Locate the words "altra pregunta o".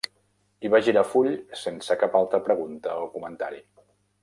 2.23-3.07